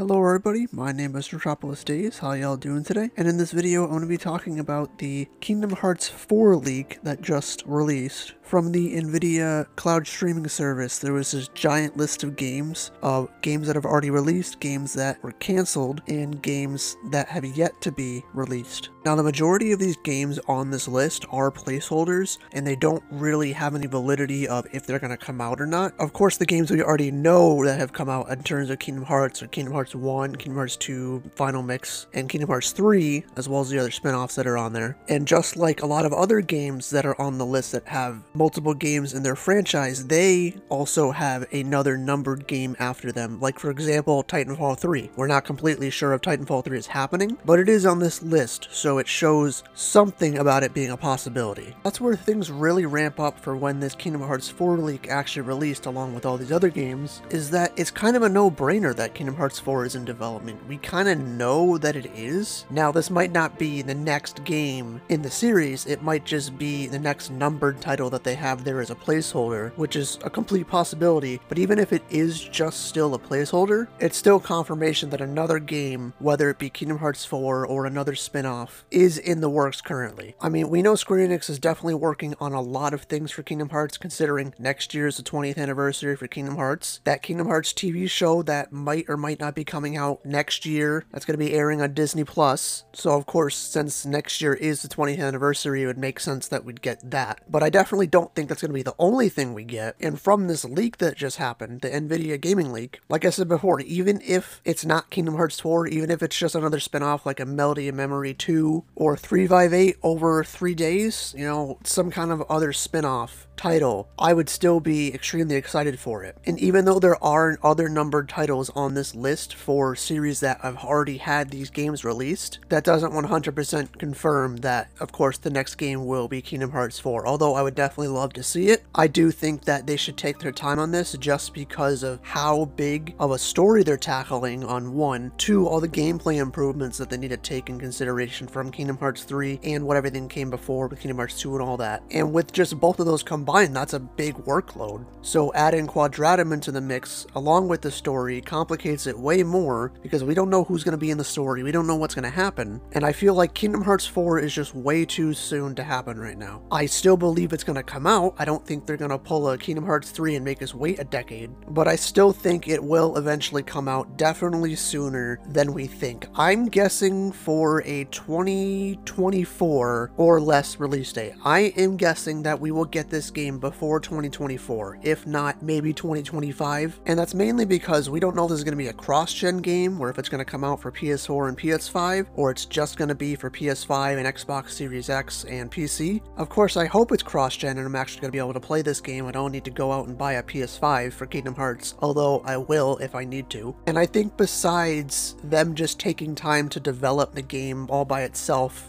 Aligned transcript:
Hello 0.00 0.24
everybody, 0.24 0.66
my 0.72 0.92
name 0.92 1.14
is 1.14 1.30
Metropolis 1.30 1.84
Days, 1.84 2.20
how 2.20 2.32
y'all 2.32 2.56
doing 2.56 2.82
today? 2.82 3.10
And 3.18 3.28
in 3.28 3.36
this 3.36 3.52
video 3.52 3.84
I'm 3.84 3.90
going 3.90 4.00
to 4.00 4.06
be 4.06 4.16
talking 4.16 4.58
about 4.58 4.96
the 4.96 5.28
Kingdom 5.40 5.72
Hearts 5.72 6.08
4 6.08 6.56
leak 6.56 6.98
that 7.02 7.20
just 7.20 7.62
released. 7.66 8.32
From 8.40 8.72
the 8.72 8.96
NVIDIA 8.96 9.66
cloud 9.76 10.06
streaming 10.06 10.48
service, 10.48 10.98
there 10.98 11.12
was 11.12 11.32
this 11.32 11.48
giant 11.48 11.98
list 11.98 12.24
of 12.24 12.36
games, 12.36 12.92
of 13.02 13.28
games 13.42 13.66
that 13.66 13.76
have 13.76 13.84
already 13.84 14.08
released, 14.08 14.58
games 14.58 14.94
that 14.94 15.22
were 15.22 15.32
cancelled, 15.32 16.00
and 16.08 16.40
games 16.40 16.96
that 17.10 17.28
have 17.28 17.44
yet 17.44 17.78
to 17.82 17.92
be 17.92 18.24
released. 18.32 18.88
Now 19.04 19.14
the 19.14 19.22
majority 19.22 19.72
of 19.72 19.78
these 19.78 19.96
games 19.96 20.38
on 20.46 20.70
this 20.70 20.86
list 20.86 21.24
are 21.30 21.50
placeholders, 21.50 22.38
and 22.52 22.66
they 22.66 22.76
don't 22.76 23.02
really 23.10 23.52
have 23.52 23.74
any 23.74 23.86
validity 23.86 24.46
of 24.46 24.66
if 24.72 24.86
they're 24.86 24.98
going 24.98 25.10
to 25.10 25.16
come 25.16 25.40
out 25.40 25.60
or 25.60 25.66
not. 25.66 25.94
Of 25.98 26.12
course 26.12 26.36
the 26.36 26.46
games 26.46 26.70
we 26.70 26.82
already 26.82 27.10
know 27.10 27.64
that 27.64 27.78
have 27.78 27.92
come 27.92 28.08
out 28.08 28.28
in 28.28 28.42
terms 28.42 28.68
of 28.68 28.78
Kingdom 28.78 29.04
Hearts 29.04 29.42
or 29.42 29.46
Kingdom 29.46 29.72
Hearts 29.72 29.94
1, 29.94 30.36
Kingdom 30.36 30.56
Hearts 30.56 30.76
2, 30.76 31.22
Final 31.34 31.62
Mix, 31.62 32.06
and 32.12 32.28
Kingdom 32.28 32.48
Hearts 32.48 32.72
3, 32.72 33.24
as 33.36 33.48
well 33.48 33.62
as 33.62 33.70
the 33.70 33.78
other 33.78 33.90
spin-offs 33.90 34.34
that 34.34 34.46
are 34.46 34.58
on 34.58 34.72
there. 34.72 34.96
And 35.08 35.26
just 35.26 35.56
like 35.56 35.82
a 35.82 35.86
lot 35.86 36.04
of 36.04 36.12
other 36.12 36.40
games 36.40 36.90
that 36.90 37.06
are 37.06 37.18
on 37.20 37.38
the 37.38 37.46
list 37.46 37.72
that 37.72 37.88
have 37.88 38.22
multiple 38.34 38.74
games 38.74 39.14
in 39.14 39.22
their 39.22 39.36
franchise, 39.36 40.06
they 40.06 40.56
also 40.68 41.10
have 41.10 41.46
another 41.52 41.96
numbered 41.96 42.46
game 42.46 42.76
after 42.78 43.12
them. 43.12 43.40
Like, 43.40 43.58
for 43.58 43.70
example, 43.70 44.22
Titanfall 44.24 44.78
3. 44.78 45.10
We're 45.16 45.26
not 45.26 45.44
completely 45.44 45.90
sure 45.90 46.12
if 46.12 46.20
Titanfall 46.20 46.64
3 46.64 46.78
is 46.78 46.86
happening, 46.88 47.38
but 47.44 47.58
it 47.58 47.68
is 47.68 47.86
on 47.86 47.98
this 47.98 48.22
list, 48.22 48.68
so 48.70 48.89
it 48.98 49.08
shows 49.08 49.62
something 49.74 50.38
about 50.38 50.62
it 50.62 50.74
being 50.74 50.90
a 50.90 50.96
possibility. 50.96 51.74
That's 51.82 52.00
where 52.00 52.16
things 52.16 52.50
really 52.50 52.86
ramp 52.86 53.18
up 53.20 53.38
for 53.38 53.56
when 53.56 53.80
this 53.80 53.94
Kingdom 53.94 54.22
Hearts 54.22 54.48
4 54.48 54.78
leak 54.78 55.08
actually 55.08 55.42
released 55.42 55.86
along 55.86 56.14
with 56.14 56.26
all 56.26 56.36
these 56.36 56.52
other 56.52 56.68
games, 56.68 57.22
is 57.30 57.50
that 57.50 57.72
it's 57.76 57.90
kind 57.90 58.16
of 58.16 58.22
a 58.22 58.28
no-brainer 58.28 58.94
that 58.96 59.14
Kingdom 59.14 59.36
Hearts 59.36 59.58
4 59.58 59.84
is 59.84 59.94
in 59.94 60.04
development. 60.04 60.66
We 60.68 60.78
kind 60.78 61.08
of 61.08 61.18
know 61.18 61.78
that 61.78 61.96
it 61.96 62.06
is. 62.14 62.66
Now, 62.70 62.92
this 62.92 63.10
might 63.10 63.32
not 63.32 63.58
be 63.58 63.82
the 63.82 63.94
next 63.94 64.44
game 64.44 65.00
in 65.08 65.22
the 65.22 65.30
series, 65.30 65.86
it 65.86 66.02
might 66.02 66.24
just 66.24 66.58
be 66.58 66.86
the 66.86 66.98
next 66.98 67.30
numbered 67.30 67.80
title 67.80 68.10
that 68.10 68.24
they 68.24 68.34
have 68.34 68.64
there 68.64 68.80
as 68.80 68.90
a 68.90 68.94
placeholder, 68.94 69.72
which 69.76 69.96
is 69.96 70.18
a 70.24 70.30
complete 70.30 70.68
possibility, 70.68 71.40
but 71.48 71.58
even 71.58 71.78
if 71.78 71.92
it 71.92 72.02
is 72.10 72.40
just 72.40 72.86
still 72.86 73.14
a 73.14 73.18
placeholder, 73.18 73.88
it's 73.98 74.16
still 74.16 74.40
confirmation 74.40 75.10
that 75.10 75.20
another 75.20 75.58
game, 75.58 76.12
whether 76.18 76.50
it 76.50 76.58
be 76.58 76.70
Kingdom 76.70 76.98
Hearts 76.98 77.24
4 77.24 77.66
or 77.66 77.86
another 77.86 78.14
spin-off, 78.14 78.79
is 78.90 79.18
in 79.18 79.40
the 79.40 79.50
works 79.50 79.80
currently. 79.80 80.34
I 80.40 80.48
mean, 80.48 80.68
we 80.68 80.82
know 80.82 80.94
Square 80.94 81.28
Enix 81.28 81.50
is 81.50 81.58
definitely 81.58 81.94
working 81.94 82.34
on 82.40 82.52
a 82.52 82.60
lot 82.60 82.94
of 82.94 83.02
things 83.02 83.30
for 83.30 83.42
Kingdom 83.42 83.70
Hearts, 83.70 83.98
considering 83.98 84.54
next 84.58 84.94
year 84.94 85.06
is 85.06 85.16
the 85.16 85.22
20th 85.22 85.58
anniversary 85.58 86.16
for 86.16 86.26
Kingdom 86.26 86.56
Hearts. 86.56 87.00
That 87.04 87.22
Kingdom 87.22 87.46
Hearts 87.46 87.72
TV 87.72 88.08
show 88.08 88.42
that 88.42 88.72
might 88.72 89.06
or 89.08 89.16
might 89.16 89.40
not 89.40 89.54
be 89.54 89.64
coming 89.64 89.96
out 89.96 90.24
next 90.24 90.64
year, 90.64 91.04
that's 91.10 91.24
going 91.24 91.38
to 91.38 91.44
be 91.44 91.52
airing 91.52 91.82
on 91.82 91.94
Disney 91.94 92.24
Plus. 92.24 92.84
So, 92.92 93.10
of 93.12 93.26
course, 93.26 93.56
since 93.56 94.06
next 94.06 94.40
year 94.40 94.54
is 94.54 94.82
the 94.82 94.88
20th 94.88 95.20
anniversary, 95.20 95.82
it 95.82 95.86
would 95.86 95.98
make 95.98 96.20
sense 96.20 96.48
that 96.48 96.64
we'd 96.64 96.82
get 96.82 97.10
that. 97.10 97.42
But 97.48 97.62
I 97.62 97.70
definitely 97.70 98.06
don't 98.06 98.34
think 98.34 98.48
that's 98.48 98.60
going 98.60 98.70
to 98.70 98.74
be 98.74 98.82
the 98.82 98.94
only 98.98 99.28
thing 99.28 99.54
we 99.54 99.64
get. 99.64 99.96
And 100.00 100.20
from 100.20 100.46
this 100.46 100.64
leak 100.64 100.98
that 100.98 101.16
just 101.16 101.36
happened, 101.36 101.80
the 101.80 101.90
NVIDIA 101.90 102.40
gaming 102.40 102.72
leak, 102.72 103.00
like 103.08 103.24
I 103.24 103.30
said 103.30 103.48
before, 103.48 103.80
even 103.80 104.20
if 104.24 104.60
it's 104.64 104.84
not 104.84 105.10
Kingdom 105.10 105.36
Hearts 105.36 105.60
4, 105.60 105.86
even 105.88 106.10
if 106.10 106.22
it's 106.22 106.38
just 106.38 106.54
another 106.54 106.80
spin-off 106.80 107.26
like 107.26 107.40
a 107.40 107.46
Melody 107.46 107.88
of 107.88 107.94
Memory 107.94 108.34
2 108.34 108.69
or 108.94 109.16
358 109.16 109.96
over 110.02 110.44
three 110.44 110.74
days, 110.74 111.34
you 111.36 111.44
know, 111.44 111.78
some 111.84 112.10
kind 112.10 112.30
of 112.30 112.42
other 112.48 112.72
spin-off 112.72 113.46
title, 113.60 114.08
I 114.18 114.32
would 114.32 114.48
still 114.48 114.80
be 114.80 115.12
extremely 115.12 115.54
excited 115.56 116.00
for 116.00 116.24
it. 116.24 116.38
And 116.46 116.58
even 116.58 116.86
though 116.86 116.98
there 116.98 117.22
are 117.22 117.58
other 117.62 117.90
numbered 117.90 118.26
titles 118.28 118.70
on 118.70 118.94
this 118.94 119.14
list 119.14 119.54
for 119.54 119.94
series 119.94 120.40
that 120.40 120.62
have 120.62 120.78
already 120.78 121.18
had 121.18 121.50
these 121.50 121.68
games 121.68 122.02
released, 122.02 122.60
that 122.70 122.84
doesn't 122.84 123.12
100% 123.12 123.98
confirm 123.98 124.56
that, 124.58 124.88
of 124.98 125.12
course, 125.12 125.36
the 125.36 125.50
next 125.50 125.74
game 125.74 126.06
will 126.06 126.26
be 126.26 126.40
Kingdom 126.40 126.70
Hearts 126.70 126.98
4. 126.98 127.26
Although 127.26 127.54
I 127.54 127.62
would 127.62 127.74
definitely 127.74 128.08
love 128.08 128.32
to 128.32 128.42
see 128.42 128.68
it, 128.68 128.82
I 128.94 129.06
do 129.06 129.30
think 129.30 129.64
that 129.66 129.86
they 129.86 129.96
should 129.96 130.16
take 130.16 130.38
their 130.38 130.52
time 130.52 130.78
on 130.78 130.90
this 130.90 131.12
just 131.18 131.52
because 131.52 132.02
of 132.02 132.20
how 132.22 132.64
big 132.64 133.14
of 133.18 133.30
a 133.30 133.38
story 133.38 133.82
they're 133.82 133.98
tackling 133.98 134.64
on 134.64 134.94
one, 134.94 135.32
two, 135.36 135.68
all 135.68 135.80
the 135.80 135.88
gameplay 135.88 136.36
improvements 136.36 136.96
that 136.96 137.10
they 137.10 137.18
need 137.18 137.28
to 137.28 137.36
take 137.36 137.68
in 137.68 137.78
consideration 137.78 138.48
from 138.60 138.70
Kingdom 138.70 138.98
Hearts 138.98 139.24
3 139.24 139.60
and 139.62 139.86
what 139.86 139.96
everything 139.96 140.28
came 140.28 140.50
before 140.50 140.86
with 140.86 141.00
Kingdom 141.00 141.16
Hearts 141.16 141.40
2 141.40 141.54
and 141.54 141.62
all 141.62 141.78
that. 141.78 142.02
And 142.10 142.30
with 142.30 142.52
just 142.52 142.78
both 142.78 143.00
of 143.00 143.06
those 143.06 143.22
combined, 143.22 143.74
that's 143.74 143.94
a 143.94 143.98
big 143.98 144.34
workload. 144.44 145.06
So 145.22 145.50
adding 145.54 145.86
Quadratum 145.86 146.52
into 146.52 146.70
the 146.70 146.82
mix, 146.82 147.26
along 147.34 147.68
with 147.68 147.80
the 147.80 147.90
story, 147.90 148.42
complicates 148.42 149.06
it 149.06 149.18
way 149.18 149.42
more 149.42 149.94
because 150.02 150.22
we 150.24 150.34
don't 150.34 150.50
know 150.50 150.64
who's 150.64 150.84
going 150.84 150.92
to 150.92 150.98
be 150.98 151.10
in 151.10 151.16
the 151.16 151.24
story, 151.24 151.62
we 151.62 151.72
don't 151.72 151.86
know 151.86 151.96
what's 151.96 152.14
going 152.14 152.24
to 152.24 152.28
happen, 152.28 152.82
and 152.92 153.02
I 153.02 153.12
feel 153.12 153.32
like 153.32 153.54
Kingdom 153.54 153.80
Hearts 153.80 154.06
4 154.06 154.40
is 154.40 154.54
just 154.54 154.74
way 154.74 155.06
too 155.06 155.32
soon 155.32 155.74
to 155.76 155.82
happen 155.82 156.20
right 156.20 156.36
now. 156.36 156.60
I 156.70 156.84
still 156.84 157.16
believe 157.16 157.54
it's 157.54 157.64
going 157.64 157.76
to 157.76 157.82
come 157.82 158.06
out, 158.06 158.34
I 158.38 158.44
don't 158.44 158.66
think 158.66 158.84
they're 158.84 158.98
going 158.98 159.10
to 159.10 159.18
pull 159.18 159.48
a 159.48 159.56
Kingdom 159.56 159.86
Hearts 159.86 160.10
3 160.10 160.36
and 160.36 160.44
make 160.44 160.62
us 160.62 160.74
wait 160.74 160.98
a 160.98 161.04
decade, 161.04 161.50
but 161.68 161.88
I 161.88 161.96
still 161.96 162.34
think 162.34 162.68
it 162.68 162.84
will 162.84 163.16
eventually 163.16 163.62
come 163.62 163.88
out 163.88 164.18
definitely 164.18 164.74
sooner 164.74 165.40
than 165.48 165.72
we 165.72 165.86
think. 165.86 166.26
I'm 166.34 166.66
guessing 166.66 167.32
for 167.32 167.82
a 167.86 168.04
2024 168.50 170.12
or 170.16 170.40
less 170.40 170.80
release 170.80 171.12
date. 171.12 171.34
I 171.44 171.72
am 171.76 171.96
guessing 171.96 172.42
that 172.42 172.58
we 172.58 172.72
will 172.72 172.84
get 172.84 173.08
this 173.08 173.30
game 173.30 173.58
before 173.58 174.00
2024, 174.00 174.98
if 175.02 175.26
not 175.26 175.62
maybe 175.62 175.92
2025. 175.92 177.00
And 177.06 177.18
that's 177.18 177.34
mainly 177.34 177.64
because 177.64 178.10
we 178.10 178.18
don't 178.18 178.34
know 178.34 178.44
if 178.44 178.50
this 178.50 178.58
is 178.58 178.64
going 178.64 178.76
to 178.76 178.82
be 178.82 178.88
a 178.88 178.92
cross-gen 178.92 179.58
game, 179.58 180.00
or 180.00 180.10
if 180.10 180.18
it's 180.18 180.28
going 180.28 180.44
to 180.44 180.50
come 180.50 180.64
out 180.64 180.80
for 180.80 180.90
PS4 180.90 181.48
and 181.48 181.58
PS5, 181.58 182.26
or 182.34 182.50
it's 182.50 182.64
just 182.64 182.96
going 182.96 183.08
to 183.08 183.14
be 183.14 183.36
for 183.36 183.50
PS5 183.50 184.18
and 184.18 184.26
Xbox 184.26 184.70
Series 184.70 185.08
X 185.08 185.44
and 185.44 185.70
PC. 185.70 186.20
Of 186.36 186.48
course, 186.48 186.76
I 186.76 186.86
hope 186.86 187.12
it's 187.12 187.22
cross-gen 187.22 187.78
and 187.78 187.86
I'm 187.86 187.96
actually 187.96 188.22
going 188.22 188.32
to 188.32 188.36
be 188.36 188.38
able 188.38 188.54
to 188.54 188.60
play 188.60 188.82
this 188.82 189.00
game. 189.00 189.26
I 189.26 189.32
don't 189.32 189.52
need 189.52 189.64
to 189.64 189.70
go 189.70 189.92
out 189.92 190.08
and 190.08 190.18
buy 190.18 190.34
a 190.34 190.42
PS5 190.42 191.12
for 191.12 191.26
Kingdom 191.26 191.54
Hearts, 191.54 191.94
although 192.00 192.40
I 192.40 192.56
will 192.56 192.96
if 192.98 193.14
I 193.14 193.24
need 193.24 193.48
to. 193.50 193.76
And 193.86 193.98
I 193.98 194.06
think 194.06 194.36
besides 194.36 195.36
them 195.44 195.74
just 195.74 196.00
taking 196.00 196.34
time 196.34 196.68
to 196.70 196.80
develop 196.80 197.34
the 197.34 197.42
game 197.42 197.86
all 197.90 198.04
by 198.04 198.22
itself 198.22 198.39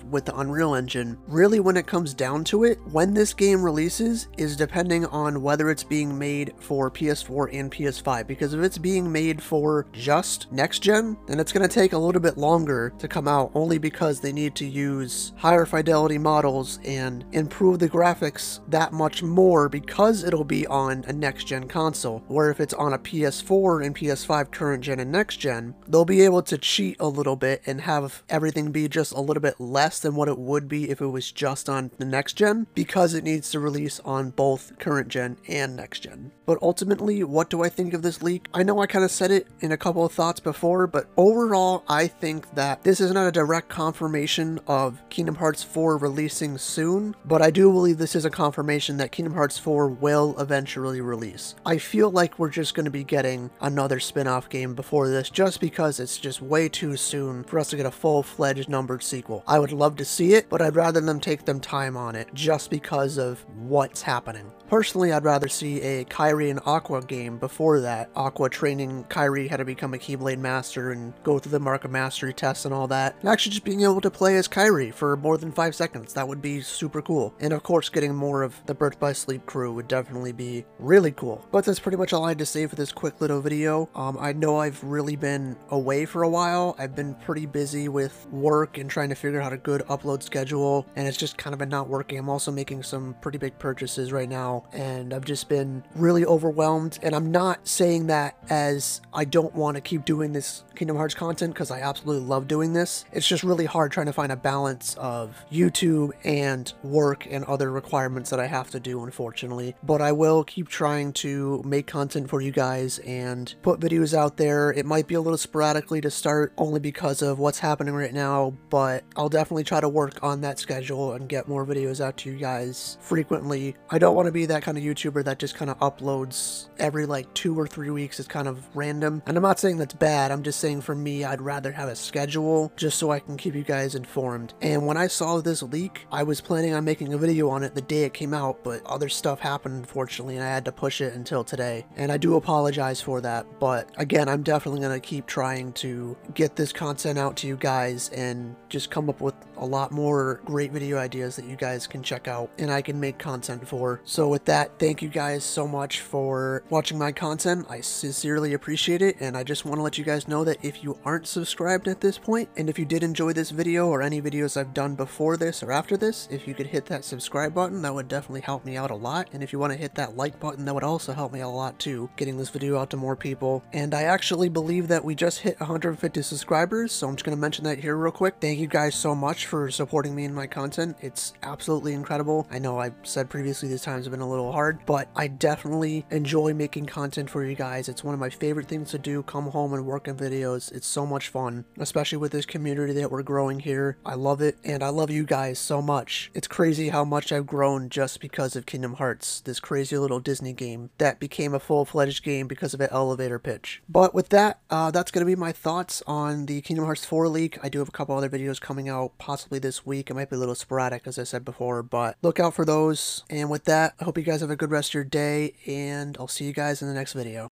with 0.09 0.25
the 0.25 0.37
Unreal 0.37 0.75
Engine, 0.75 1.17
really 1.27 1.59
when 1.59 1.75
it 1.75 1.85
comes 1.85 2.13
down 2.13 2.43
to 2.45 2.63
it, 2.63 2.79
when 2.91 3.13
this 3.13 3.33
game 3.33 3.61
releases, 3.61 4.29
is 4.37 4.55
depending 4.55 5.05
on 5.07 5.41
whether 5.41 5.69
it's 5.69 5.83
being 5.83 6.17
made 6.17 6.53
for 6.57 6.89
PS4 6.89 7.53
and 7.53 7.69
PS5. 7.69 8.27
Because 8.27 8.53
if 8.53 8.61
it's 8.61 8.77
being 8.77 9.11
made 9.11 9.43
for 9.43 9.87
just 9.91 10.49
next 10.51 10.79
gen, 10.79 11.17
then 11.27 11.39
it's 11.39 11.51
going 11.51 11.67
to 11.67 11.73
take 11.73 11.93
a 11.93 11.97
little 11.97 12.21
bit 12.21 12.37
longer 12.37 12.93
to 12.97 13.07
come 13.07 13.27
out 13.27 13.51
only 13.53 13.77
because 13.77 14.21
they 14.21 14.31
need 14.31 14.55
to 14.55 14.65
use 14.65 15.33
higher 15.35 15.65
fidelity 15.65 16.17
models 16.17 16.79
and 16.85 17.25
improve 17.33 17.79
the 17.79 17.89
graphics 17.89 18.61
that 18.69 18.93
much 18.93 19.21
more 19.21 19.67
because 19.67 20.23
it'll 20.23 20.45
be 20.45 20.65
on 20.67 21.03
a 21.07 21.13
next 21.13 21.43
gen 21.43 21.67
console. 21.67 22.23
Where 22.27 22.49
if 22.49 22.61
it's 22.61 22.73
on 22.73 22.93
a 22.93 22.99
PS4 22.99 23.85
and 23.85 23.95
PS5 23.95 24.51
current 24.51 24.83
gen 24.83 25.01
and 25.01 25.11
next 25.11 25.37
gen, 25.37 25.75
they'll 25.87 26.05
be 26.05 26.21
able 26.21 26.41
to 26.43 26.57
cheat 26.57 26.95
a 27.01 27.07
little 27.07 27.35
bit 27.35 27.61
and 27.65 27.81
have 27.81 28.23
everything 28.29 28.71
be 28.71 28.87
just 28.87 29.11
a 29.11 29.19
little 29.19 29.40
bit 29.41 29.59
less 29.59 29.99
than 29.99 30.15
what 30.15 30.27
it 30.27 30.37
would 30.37 30.67
be 30.67 30.89
if 30.89 31.01
it 31.01 31.07
was 31.07 31.31
just 31.31 31.67
on 31.67 31.91
the 31.97 32.05
next 32.05 32.33
gen 32.33 32.67
because 32.73 33.13
it 33.13 33.23
needs 33.23 33.51
to 33.51 33.59
release 33.59 33.99
on 34.01 34.29
both 34.29 34.77
current 34.79 35.09
gen 35.09 35.37
and 35.47 35.75
next 35.75 35.99
gen. 35.99 36.31
But 36.45 36.59
ultimately, 36.61 37.23
what 37.23 37.49
do 37.49 37.63
I 37.63 37.69
think 37.69 37.93
of 37.93 38.01
this 38.01 38.21
leak? 38.21 38.47
I 38.53 38.63
know 38.63 38.79
I 38.79 38.87
kind 38.87 39.05
of 39.05 39.11
said 39.11 39.31
it 39.31 39.47
in 39.61 39.71
a 39.71 39.77
couple 39.77 40.05
of 40.05 40.11
thoughts 40.11 40.39
before, 40.39 40.85
but 40.85 41.07
overall, 41.15 41.83
I 41.87 42.07
think 42.07 42.53
that 42.55 42.83
this 42.83 42.99
is 42.99 43.11
not 43.11 43.27
a 43.27 43.31
direct 43.31 43.69
confirmation 43.69 44.59
of 44.67 45.01
Kingdom 45.09 45.35
Hearts 45.35 45.63
4 45.63 45.97
releasing 45.97 46.57
soon, 46.57 47.15
but 47.25 47.41
I 47.41 47.51
do 47.51 47.71
believe 47.71 47.97
this 47.97 48.15
is 48.15 48.25
a 48.25 48.29
confirmation 48.29 48.97
that 48.97 49.11
Kingdom 49.11 49.33
Hearts 49.33 49.57
4 49.57 49.87
will 49.87 50.35
eventually 50.39 50.99
release. 51.01 51.55
I 51.65 51.77
feel 51.77 52.11
like 52.11 52.37
we're 52.37 52.49
just 52.49 52.73
going 52.73 52.85
to 52.85 52.91
be 52.91 53.03
getting 53.03 53.49
another 53.61 53.99
spin-off 53.99 54.49
game 54.49 54.75
before 54.75 55.07
this 55.07 55.29
just 55.29 55.61
because 55.61 55.99
it's 55.99 56.17
just 56.17 56.41
way 56.41 56.67
too 56.67 56.97
soon 56.97 57.43
for 57.43 57.59
us 57.59 57.69
to 57.69 57.77
get 57.77 57.85
a 57.85 57.91
full-fledged 57.91 58.67
numbered 58.67 59.03
sequel. 59.03 59.30
I 59.47 59.59
would 59.59 59.71
love 59.71 59.95
to 59.97 60.05
see 60.05 60.33
it, 60.33 60.49
but 60.49 60.61
I'd 60.61 60.75
rather 60.75 61.01
them 61.01 61.19
take 61.19 61.45
them 61.45 61.59
time 61.59 61.97
on 61.97 62.15
it 62.15 62.29
just 62.33 62.69
because 62.69 63.17
of 63.17 63.45
what's 63.55 64.01
happening. 64.01 64.51
Personally, 64.71 65.11
I'd 65.11 65.25
rather 65.25 65.49
see 65.49 65.81
a 65.81 66.05
Kairi 66.05 66.49
and 66.49 66.61
Aqua 66.65 67.01
game 67.01 67.37
before 67.37 67.81
that. 67.81 68.09
Aqua 68.15 68.49
training 68.49 69.03
Kairi 69.09 69.49
how 69.49 69.57
to 69.57 69.65
become 69.65 69.93
a 69.93 69.97
Keyblade 69.97 70.37
Master 70.37 70.91
and 70.91 71.13
go 71.23 71.39
through 71.39 71.51
the 71.51 71.59
Mark 71.59 71.83
of 71.83 71.91
Mastery 71.91 72.33
tests 72.33 72.63
and 72.63 72.73
all 72.73 72.87
that. 72.87 73.17
And 73.19 73.27
actually 73.27 73.51
just 73.51 73.65
being 73.65 73.81
able 73.81 73.99
to 73.99 74.09
play 74.09 74.37
as 74.37 74.47
Kairi 74.47 74.93
for 74.93 75.17
more 75.17 75.37
than 75.37 75.51
5 75.51 75.75
seconds. 75.75 76.13
That 76.13 76.25
would 76.25 76.41
be 76.41 76.61
super 76.61 77.01
cool. 77.01 77.33
And 77.41 77.51
of 77.51 77.63
course, 77.63 77.89
getting 77.89 78.15
more 78.15 78.43
of 78.43 78.55
the 78.65 78.73
Birth 78.73 78.97
by 78.97 79.11
Sleep 79.11 79.45
crew 79.45 79.73
would 79.73 79.89
definitely 79.89 80.31
be 80.31 80.63
really 80.79 81.11
cool. 81.11 81.45
But 81.51 81.65
that's 81.65 81.81
pretty 81.81 81.97
much 81.97 82.13
all 82.13 82.23
I 82.23 82.29
had 82.29 82.37
to 82.37 82.45
say 82.45 82.65
for 82.65 82.77
this 82.77 82.93
quick 82.93 83.19
little 83.19 83.41
video. 83.41 83.89
Um, 83.93 84.17
I 84.21 84.31
know 84.31 84.55
I've 84.55 84.81
really 84.85 85.17
been 85.17 85.57
away 85.69 86.05
for 86.05 86.23
a 86.23 86.29
while. 86.29 86.77
I've 86.79 86.95
been 86.95 87.15
pretty 87.15 87.45
busy 87.45 87.89
with 87.89 88.25
work 88.31 88.77
and 88.77 88.89
trying 88.89 89.09
to 89.11 89.15
figure 89.15 89.41
out 89.41 89.53
a 89.53 89.57
good 89.57 89.81
upload 89.83 90.23
schedule, 90.23 90.85
and 90.95 91.07
it's 91.07 91.17
just 91.17 91.37
kind 91.37 91.53
of 91.53 91.59
been 91.59 91.69
not 91.69 91.87
working. 91.87 92.17
I'm 92.17 92.29
also 92.29 92.51
making 92.51 92.83
some 92.83 93.15
pretty 93.21 93.37
big 93.37 93.57
purchases 93.59 94.11
right 94.11 94.29
now, 94.29 94.65
and 94.73 95.13
I've 95.13 95.25
just 95.25 95.47
been 95.49 95.83
really 95.95 96.25
overwhelmed. 96.25 96.99
And 97.03 97.15
I'm 97.15 97.31
not 97.31 97.67
saying 97.67 98.07
that 98.07 98.37
as 98.49 99.01
I 99.13 99.25
don't 99.25 99.53
want 99.53 99.75
to 99.75 99.81
keep 99.81 100.05
doing 100.05 100.33
this 100.33 100.63
Kingdom 100.75 100.97
Hearts 100.97 101.13
content 101.13 101.53
because 101.53 101.69
I 101.71 101.81
absolutely 101.81 102.25
love 102.25 102.47
doing 102.47 102.73
this. 102.73 103.05
It's 103.11 103.27
just 103.27 103.43
really 103.43 103.65
hard 103.65 103.91
trying 103.91 104.07
to 104.07 104.13
find 104.13 104.31
a 104.31 104.35
balance 104.35 104.95
of 104.95 105.35
YouTube 105.51 106.11
and 106.23 106.71
work 106.83 107.27
and 107.29 107.45
other 107.45 107.71
requirements 107.71 108.29
that 108.31 108.39
I 108.39 108.47
have 108.47 108.71
to 108.71 108.79
do, 108.79 109.03
unfortunately. 109.03 109.75
But 109.83 110.01
I 110.01 110.11
will 110.11 110.43
keep 110.43 110.69
trying 110.69 111.13
to 111.13 111.61
make 111.65 111.87
content 111.87 112.29
for 112.29 112.41
you 112.41 112.51
guys 112.51 112.99
and 112.99 113.53
put 113.61 113.79
videos 113.79 114.13
out 114.13 114.37
there. 114.37 114.71
It 114.71 114.85
might 114.85 115.07
be 115.07 115.15
a 115.15 115.21
little 115.21 115.37
sporadically 115.37 116.01
to 116.01 116.09
start 116.09 116.53
only 116.57 116.79
because 116.79 117.21
of 117.21 117.39
what's 117.39 117.59
happening 117.59 117.93
right 117.93 118.13
now, 118.13 118.53
but 118.69 119.00
I'll 119.15 119.29
definitely 119.29 119.63
try 119.63 119.81
to 119.81 119.89
work 119.89 120.23
on 120.23 120.41
that 120.41 120.59
schedule 120.59 121.13
and 121.13 121.27
get 121.27 121.47
more 121.47 121.65
videos 121.65 121.99
out 121.99 122.17
to 122.17 122.31
you 122.31 122.37
guys 122.37 122.97
frequently. 123.01 123.75
I 123.89 123.99
don't 123.99 124.15
want 124.15 124.27
to 124.27 124.31
be 124.31 124.45
that 124.45 124.63
kind 124.63 124.77
of 124.77 124.83
YouTuber 124.83 125.23
that 125.25 125.39
just 125.39 125.55
kind 125.55 125.69
of 125.69 125.79
uploads 125.79 126.69
every 126.79 127.05
like 127.05 127.33
two 127.33 127.59
or 127.59 127.67
three 127.67 127.89
weeks. 127.89 128.19
It's 128.19 128.27
kind 128.27 128.47
of 128.47 128.63
random. 128.75 129.21
And 129.25 129.37
I'm 129.37 129.43
not 129.43 129.59
saying 129.59 129.77
that's 129.77 129.93
bad. 129.93 130.31
I'm 130.31 130.43
just 130.43 130.59
saying 130.59 130.81
for 130.81 130.95
me, 130.95 131.23
I'd 131.23 131.41
rather 131.41 131.71
have 131.71 131.89
a 131.89 131.95
schedule 131.95 132.71
just 132.75 132.97
so 132.97 133.11
I 133.11 133.19
can 133.19 133.37
keep 133.37 133.55
you 133.55 133.63
guys 133.63 133.95
informed. 133.95 134.53
And 134.61 134.85
when 134.85 134.97
I 134.97 135.07
saw 135.07 135.41
this 135.41 135.63
leak, 135.63 136.05
I 136.11 136.23
was 136.23 136.41
planning 136.41 136.73
on 136.73 136.85
making 136.85 137.13
a 137.13 137.17
video 137.17 137.49
on 137.49 137.63
it 137.63 137.75
the 137.75 137.81
day 137.81 138.03
it 138.03 138.13
came 138.13 138.33
out, 138.33 138.63
but 138.63 138.85
other 138.85 139.09
stuff 139.09 139.39
happened 139.39 139.75
unfortunately 139.75 140.35
and 140.35 140.43
I 140.43 140.49
had 140.49 140.65
to 140.65 140.71
push 140.71 141.01
it 141.01 141.13
until 141.13 141.43
today. 141.43 141.85
And 141.95 142.11
I 142.11 142.17
do 142.17 142.35
apologize 142.35 143.01
for 143.01 143.21
that, 143.21 143.45
but 143.59 143.89
again, 143.97 144.29
I'm 144.29 144.43
definitely 144.43 144.81
going 144.81 144.99
to 144.99 145.05
keep 145.05 145.25
trying 145.25 145.73
to 145.73 146.17
get 146.33 146.55
this 146.55 146.71
content 146.71 147.17
out 147.17 147.37
to 147.37 147.47
you 147.47 147.57
guys 147.57 148.09
and 148.09 148.55
just 148.69 148.90
come 148.91 149.09
up 149.09 149.21
with 149.21 149.50
a 149.61 149.65
lot 149.65 149.91
more 149.91 150.41
great 150.45 150.71
video 150.71 150.97
ideas 150.97 151.35
that 151.35 151.45
you 151.45 151.55
guys 151.55 151.87
can 151.87 152.03
check 152.03 152.27
out 152.27 152.49
and 152.57 152.71
I 152.71 152.81
can 152.81 152.99
make 152.99 153.17
content 153.17 153.67
for. 153.67 154.01
So 154.03 154.27
with 154.27 154.45
that, 154.45 154.77
thank 154.79 155.01
you 155.01 155.09
guys 155.09 155.43
so 155.43 155.67
much 155.67 156.01
for 156.01 156.63
watching 156.69 156.97
my 156.97 157.11
content. 157.11 157.67
I 157.69 157.81
sincerely 157.81 158.53
appreciate 158.53 159.01
it 159.01 159.17
and 159.19 159.37
I 159.37 159.43
just 159.43 159.63
want 159.63 159.77
to 159.77 159.83
let 159.83 159.97
you 159.97 160.03
guys 160.03 160.27
know 160.27 160.43
that 160.43 160.63
if 160.63 160.83
you 160.83 160.97
aren't 161.05 161.27
subscribed 161.27 161.87
at 161.87 162.01
this 162.01 162.17
point 162.17 162.49
and 162.57 162.69
if 162.69 162.77
you 162.77 162.85
did 162.85 163.03
enjoy 163.03 163.33
this 163.33 163.51
video 163.51 163.87
or 163.87 164.01
any 164.01 164.21
videos 164.21 164.57
I've 164.57 164.73
done 164.73 164.95
before 164.95 165.37
this 165.37 165.63
or 165.63 165.71
after 165.71 165.95
this, 165.95 166.27
if 166.31 166.47
you 166.47 166.53
could 166.53 166.67
hit 166.67 166.87
that 166.87 167.05
subscribe 167.05 167.53
button, 167.53 167.81
that 167.83 167.93
would 167.93 168.07
definitely 168.07 168.41
help 168.41 168.65
me 168.65 168.77
out 168.77 168.91
a 168.91 168.95
lot. 168.95 169.29
And 169.33 169.43
if 169.43 169.53
you 169.53 169.59
want 169.59 169.73
to 169.73 169.79
hit 169.79 169.95
that 169.95 170.17
like 170.17 170.39
button, 170.39 170.65
that 170.65 170.73
would 170.73 170.83
also 170.83 171.13
help 171.13 171.31
me 171.31 171.41
a 171.41 171.47
lot 171.47 171.77
too, 171.77 172.09
getting 172.17 172.37
this 172.37 172.49
video 172.49 172.79
out 172.79 172.89
to 172.89 172.97
more 172.97 173.15
people. 173.15 173.63
And 173.73 173.93
I 173.93 174.03
actually 174.03 174.49
believe 174.49 174.87
that 174.87 175.05
we 175.05 175.13
just 175.13 175.39
hit 175.39 175.59
150 175.59 176.21
subscribers, 176.21 176.91
so 176.91 177.07
I'm 177.07 177.15
just 177.15 177.25
going 177.25 177.37
to 177.37 177.41
mention 177.41 177.63
that 177.65 177.79
here 177.79 177.95
real 177.95 178.11
quick. 178.11 178.35
Thank 178.41 178.59
you 178.59 178.67
guys 178.67 178.95
so 178.95 179.13
much 179.13 179.45
for 179.51 179.69
supporting 179.69 180.15
me 180.15 180.23
in 180.23 180.33
my 180.33 180.47
content. 180.47 180.95
It's 181.01 181.33
absolutely 181.43 181.91
incredible. 181.91 182.47
I 182.49 182.57
know 182.57 182.79
I 182.79 182.91
said 183.03 183.29
previously 183.29 183.67
these 183.67 183.81
times 183.81 184.05
have 184.05 184.11
been 184.11 184.21
a 184.21 184.29
little 184.29 184.53
hard, 184.53 184.79
but 184.85 185.09
I 185.13 185.27
definitely 185.27 186.05
enjoy 186.09 186.53
making 186.53 186.85
content 186.85 187.29
for 187.29 187.43
you 187.43 187.53
guys. 187.53 187.89
It's 187.89 188.01
one 188.01 188.13
of 188.13 188.19
my 188.21 188.29
favorite 188.29 188.69
things 188.69 188.91
to 188.91 188.97
do, 188.97 189.23
come 189.23 189.47
home 189.47 189.73
and 189.73 189.85
work 189.85 190.07
on 190.07 190.15
videos. 190.15 190.71
It's 190.71 190.87
so 190.87 191.05
much 191.05 191.27
fun, 191.27 191.65
especially 191.77 192.17
with 192.17 192.31
this 192.31 192.45
community 192.45 192.93
that 192.93 193.11
we're 193.11 193.23
growing 193.23 193.59
here. 193.59 193.97
I 194.05 194.13
love 194.15 194.39
it, 194.39 194.57
and 194.63 194.81
I 194.81 194.87
love 194.87 195.11
you 195.11 195.25
guys 195.25 195.59
so 195.59 195.81
much. 195.81 196.31
It's 196.33 196.47
crazy 196.47 196.87
how 196.87 197.03
much 197.03 197.33
I've 197.33 197.45
grown 197.45 197.89
just 197.89 198.21
because 198.21 198.55
of 198.55 198.65
Kingdom 198.65 198.93
Hearts, 198.93 199.41
this 199.41 199.59
crazy 199.59 199.97
little 199.97 200.21
Disney 200.21 200.53
game 200.53 200.91
that 200.97 201.19
became 201.19 201.53
a 201.53 201.59
full-fledged 201.59 202.23
game 202.23 202.47
because 202.47 202.73
of 202.73 202.79
an 202.79 202.87
elevator 202.89 203.37
pitch. 203.37 203.81
But 203.89 204.15
with 204.15 204.29
that, 204.29 204.61
uh, 204.69 204.91
that's 204.91 205.11
going 205.11 205.25
to 205.25 205.29
be 205.29 205.35
my 205.35 205.51
thoughts 205.51 206.01
on 206.07 206.45
the 206.45 206.61
Kingdom 206.61 206.85
Hearts 206.85 207.03
4 207.03 207.27
leak. 207.27 207.59
I 207.61 207.67
do 207.67 207.79
have 207.79 207.89
a 207.89 207.91
couple 207.91 208.15
other 208.15 208.29
videos 208.29 208.61
coming 208.61 208.87
out 208.87 209.17
possibly 209.41 209.57
this 209.57 209.83
week. 209.83 210.11
It 210.11 210.13
might 210.13 210.29
be 210.29 210.35
a 210.35 210.39
little 210.39 210.53
sporadic, 210.53 211.07
as 211.07 211.17
I 211.17 211.23
said 211.23 211.43
before, 211.43 211.81
but 211.81 212.15
look 212.21 212.39
out 212.39 212.53
for 212.53 212.63
those. 212.63 213.23
And 213.27 213.49
with 213.49 213.65
that, 213.65 213.95
I 213.99 214.03
hope 214.03 214.15
you 214.15 214.23
guys 214.23 214.41
have 214.41 214.51
a 214.51 214.55
good 214.55 214.69
rest 214.69 214.91
of 214.91 214.93
your 214.93 215.03
day, 215.03 215.55
and 215.65 216.15
I'll 216.19 216.27
see 216.27 216.45
you 216.45 216.53
guys 216.53 216.83
in 216.83 216.87
the 216.87 216.93
next 216.93 217.13
video. 217.13 217.49